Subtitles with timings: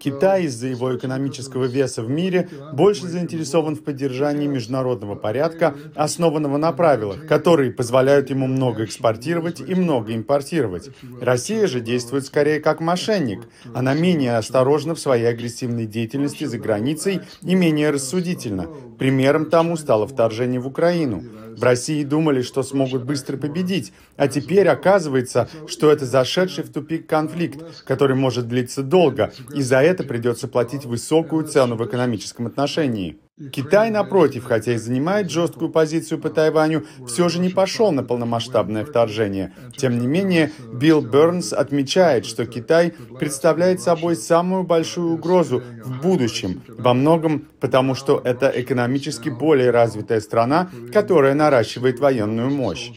[0.00, 6.72] Китай из-за его экономического веса в мире больше заинтересован в поддержании международного порядка, основанного на
[6.72, 10.90] правилах, которые позволяют ему много экспортировать и много импортировать.
[11.20, 13.42] Россия же действует скорее как мошенник.
[13.74, 18.68] Она менее осторожна в своей агрессивной деятельности за границей и менее рассудительна.
[18.98, 21.22] Примером тому стало вторжение в Украину.
[21.60, 27.06] В России думали, что смогут быстро победить, а теперь оказывается, что это зашедший в тупик
[27.06, 33.18] конфликт, который может длиться долго, и за это придется платить высокую цену в экономическом отношении.
[33.52, 38.84] Китай, напротив, хотя и занимает жесткую позицию по Тайваню, все же не пошел на полномасштабное
[38.84, 39.54] вторжение.
[39.76, 46.62] Тем не менее, Билл Бернс отмечает, что Китай представляет собой самую большую угрозу в будущем,
[46.68, 52.90] во многом потому, что это экономически более развитая страна, которая наращивает военную мощь.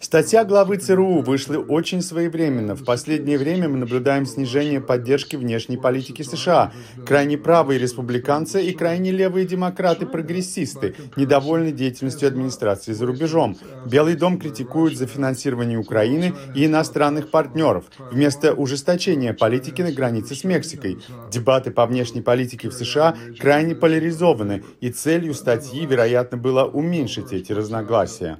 [0.00, 2.74] Статья главы ЦРУ вышла очень своевременно.
[2.74, 6.72] В последнее время мы наблюдаем снижение поддержки внешней политики США.
[7.06, 13.58] Крайне правые республиканцы и крайне левые демократы-прогрессисты недовольны деятельностью администрации за рубежом.
[13.84, 20.44] Белый дом критикует за финансирование Украины и иностранных партнеров вместо ужесточения политики на границе с
[20.44, 20.96] Мексикой.
[21.30, 27.52] Дебаты по внешней политике в США крайне поляризованы, и целью статьи, вероятно, было уменьшить эти
[27.52, 28.38] разногласия.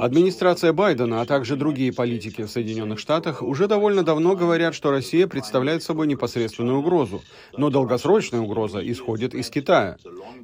[0.00, 5.26] Администрация Байдена, а также другие политики в Соединенных Штатах уже довольно давно говорят, что Россия
[5.26, 7.22] представляет собой непосредственную угрозу,
[7.56, 9.96] но долгосрочная угроза исходит из Китая.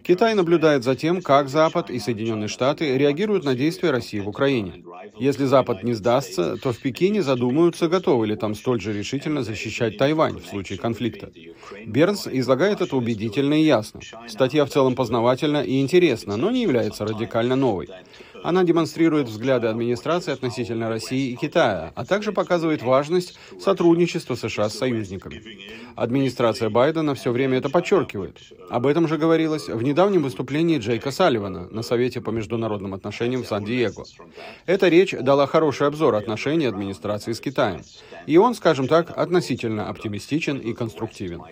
[0.03, 4.85] Китай наблюдает за тем, как Запад и Соединенные Штаты реагируют на действия России в Украине.
[5.19, 9.99] Если Запад не сдастся, то в Пекине задумаются, готовы ли там столь же решительно защищать
[9.99, 11.31] Тайвань в случае конфликта.
[11.87, 14.01] Бернс излагает это убедительно и ясно.
[14.29, 17.89] Статья в целом познавательна и интересна, но не является радикально новой.
[18.43, 24.79] Она демонстрирует взгляды администрации относительно России и Китая, а также показывает важность сотрудничества США с
[24.79, 25.43] союзниками.
[25.95, 28.41] Администрация Байдена все время это подчеркивает.
[28.71, 33.47] Об этом же говорилось в недавнем выступлении Джейка Салливана на Совете по международным отношениям в
[33.47, 34.05] Сан-Диего.
[34.67, 37.83] Эта речь дала хороший обзор отношений администрации с Китаем.
[38.27, 41.43] И он, скажем так, относительно оптимистичен и конструктивен.